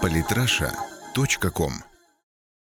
[0.00, 1.72] Политраша.ком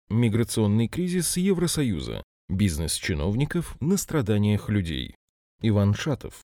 [0.09, 2.23] Миграционный кризис Евросоюза.
[2.49, 5.15] Бизнес чиновников на страданиях людей.
[5.61, 6.41] Иван Шатов.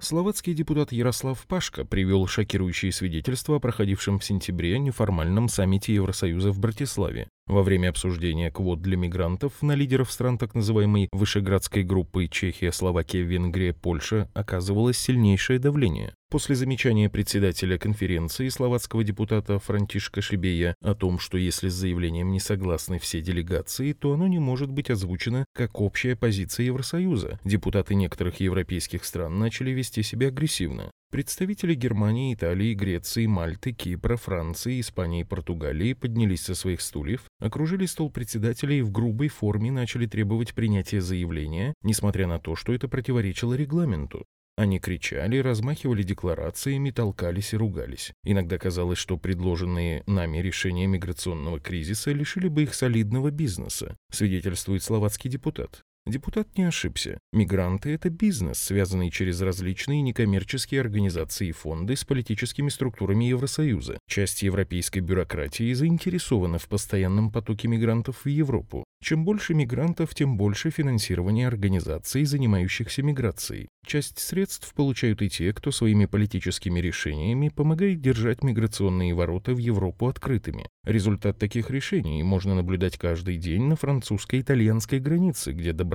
[0.00, 6.58] Словацкий депутат Ярослав Пашка привел шокирующие свидетельства о проходившем в сентябре неформальном саммите Евросоюза в
[6.58, 7.28] Братиславе.
[7.46, 13.22] Во время обсуждения квот для мигрантов на лидеров стран так называемой Вышеградской группы Чехия, Словакия,
[13.22, 16.14] Венгрия, Польша оказывалось сильнейшее давление.
[16.32, 22.40] После замечания председателя конференции словацкого депутата Франтишка Шибея о том, что если с заявлением не
[22.40, 28.40] согласны все делегации, то оно не может быть озвучено как общая позиция Евросоюза, депутаты некоторых
[28.40, 30.90] европейских стран начали вести себя агрессивно.
[31.10, 37.84] Представители Германии, Италии, Греции, Мальты, Кипра, Франции, Испании и Португалии поднялись со своих стульев, окружили
[37.84, 42.88] стол председателя и в грубой форме начали требовать принятия заявления, несмотря на то, что это
[42.88, 44.24] противоречило регламенту.
[44.56, 48.12] Они кричали, размахивали декларациями, толкались и ругались.
[48.22, 55.30] Иногда казалось, что предложенные нами решения миграционного кризиса лишили бы их солидного бизнеса, свидетельствует словацкий
[55.30, 55.82] депутат.
[56.04, 57.18] Депутат не ошибся.
[57.32, 63.98] Мигранты– это бизнес, связанный через различные некоммерческие организации и фонды с политическими структурами Евросоюза.
[64.08, 68.82] Часть европейской бюрократии заинтересована в постоянном потоке мигрантов в Европу.
[69.00, 73.68] Чем больше мигрантов, тем больше финансирования организаций, занимающихся миграцией.
[73.84, 80.08] Часть средств получают и те, кто своими политическими решениями помогает держать миграционные ворота в Европу
[80.08, 80.68] открытыми.
[80.84, 85.91] Результат таких решений можно наблюдать каждый день на французско-итальянской границе, где добровольцы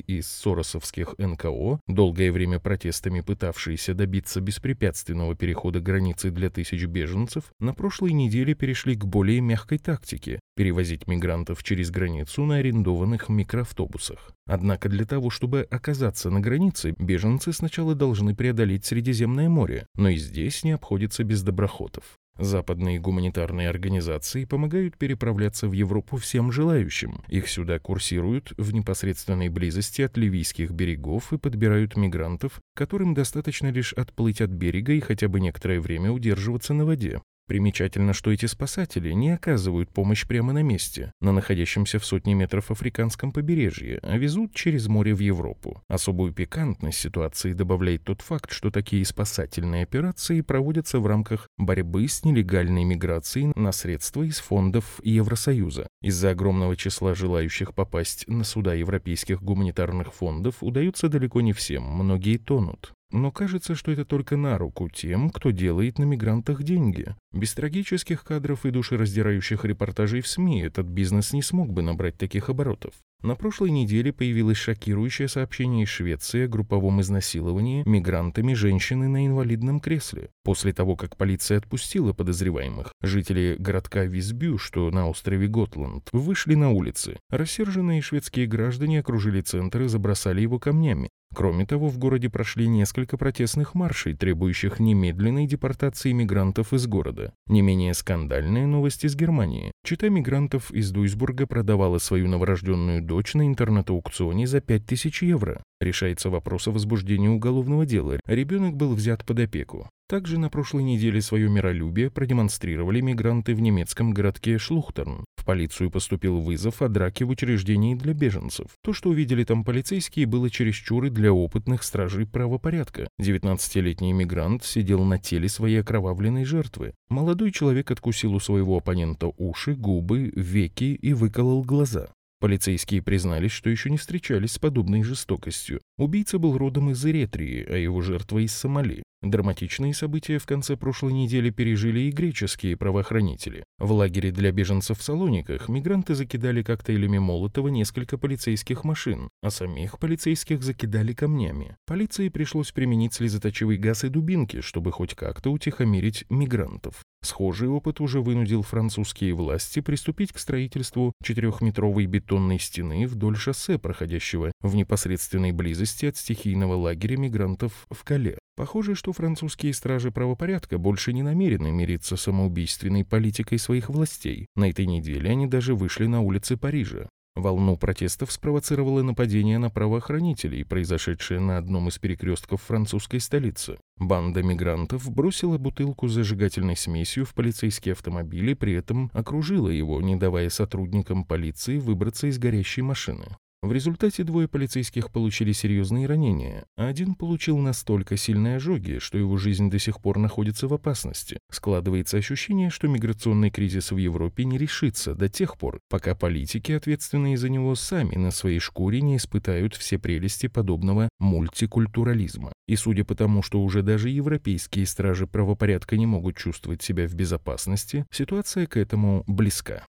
[0.00, 7.74] из соросовских НКО, долгое время протестами пытавшиеся добиться беспрепятственного перехода границы для тысяч беженцев, на
[7.74, 14.32] прошлой неделе перешли к более мягкой тактике– перевозить мигрантов через границу на арендованных микроавтобусах.
[14.46, 20.16] Однако для того, чтобы оказаться на границе, беженцы сначала должны преодолеть Средиземное море, но и
[20.16, 22.18] здесь не обходится без доброходов.
[22.38, 27.22] Западные гуманитарные организации помогают переправляться в Европу всем желающим.
[27.28, 33.94] Их сюда курсируют в непосредственной близости от ливийских берегов и подбирают мигрантов, которым достаточно лишь
[33.94, 37.20] отплыть от берега и хотя бы некоторое время удерживаться на воде.
[37.46, 42.72] Примечательно, что эти спасатели не оказывают помощь прямо на месте, на находящемся в сотне метров
[42.72, 45.80] африканском побережье, а везут через море в Европу.
[45.86, 52.24] Особую пикантность ситуации добавляет тот факт, что такие спасательные операции проводятся в рамках борьбы с
[52.24, 55.86] нелегальной миграцией на средства из фондов Евросоюза.
[56.02, 62.38] Из-за огромного числа желающих попасть на суда европейских гуманитарных фондов удается далеко не всем, многие
[62.38, 62.95] тонут.
[63.12, 67.14] Но кажется, что это только на руку тем, кто делает на мигрантах деньги.
[67.32, 72.48] Без трагических кадров и душераздирающих репортажей в СМИ этот бизнес не смог бы набрать таких
[72.48, 72.94] оборотов.
[73.22, 79.80] На прошлой неделе появилось шокирующее сообщение из Швеции о групповом изнасиловании мигрантами женщины на инвалидном
[79.80, 80.30] кресле.
[80.44, 86.70] После того, как полиция отпустила подозреваемых, жители городка Висбю, что на острове Готланд, вышли на
[86.70, 87.18] улицы.
[87.30, 91.08] Рассерженные шведские граждане окружили центр и забросали его камнями.
[91.34, 97.34] Кроме того, в городе прошли несколько протестных маршей, требующих немедленной депортации мигрантов из города.
[97.46, 99.70] Не менее скандальная новость из Германии.
[99.84, 105.62] Чита мигрантов из Дуйсбурга продавала свою новорожденную дочь на интернет-аукционе за 5000 евро.
[105.80, 108.20] Решается вопрос о возбуждении уголовного дела.
[108.26, 109.88] Ребенок был взят под опеку.
[110.06, 115.24] Также на прошлой неделе свое миролюбие продемонстрировали мигранты в немецком городке Шлухтерн.
[115.36, 118.66] В полицию поступил вызов о драке в учреждении для беженцев.
[118.84, 123.08] То, что увидели там полицейские, было чересчур и для опытных стражей правопорядка.
[123.18, 126.92] 19-летний мигрант сидел на теле своей окровавленной жертвы.
[127.08, 132.10] Молодой человек откусил у своего оппонента уши, губы, веки и выколол глаза.
[132.46, 135.80] Полицейские признались, что еще не встречались с подобной жестокостью.
[135.98, 139.02] Убийца был родом из Эретрии, а его жертва из Сомали.
[139.20, 143.64] Драматичные события в конце прошлой недели пережили и греческие правоохранители.
[143.78, 149.98] В лагере для беженцев в Салониках мигранты закидали коктейлями Молотова несколько полицейских машин, а самих
[149.98, 151.74] полицейских закидали камнями.
[151.84, 157.02] Полиции пришлось применить слезоточивый газ и дубинки, чтобы хоть как-то утихомирить мигрантов.
[157.22, 164.52] Схожий опыт уже вынудил французские власти приступить к строительству четырехметровой бетонной стены вдоль шоссе, проходящего
[164.60, 168.38] в непосредственной близости от стихийного лагеря мигрантов в Кале.
[168.56, 174.46] Похоже, что французские стражи правопорядка больше не намерены мириться с самоубийственной политикой своих властей.
[174.54, 177.08] На этой неделе они даже вышли на улицы Парижа.
[177.36, 183.76] Волну протестов спровоцировало нападение на правоохранителей, произошедшее на одном из перекрестков французской столицы.
[183.98, 190.00] Банда мигрантов бросила бутылку с зажигательной смесью в полицейский автомобиль и при этом окружила его,
[190.00, 193.26] не давая сотрудникам полиции выбраться из горящей машины.
[193.66, 199.36] В результате двое полицейских получили серьезные ранения, а один получил настолько сильные ожоги, что его
[199.38, 201.40] жизнь до сих пор находится в опасности.
[201.50, 207.36] Складывается ощущение, что миграционный кризис в Европе не решится до тех пор, пока политики, ответственные
[207.36, 212.52] за него, сами на своей шкуре не испытают все прелести подобного мультикультурализма.
[212.68, 217.14] И судя по тому, что уже даже европейские стражи правопорядка не могут чувствовать себя в
[217.14, 219.84] безопасности, ситуация к этому близка.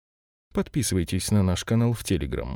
[0.53, 2.55] Подписывайтесь на наш канал в Телеграм.